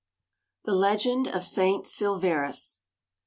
THE 0.65 0.71
LEGEND 0.73 1.27
OF 1.27 1.43
SAINT 1.43 1.85
SILVERUS. 1.85 2.81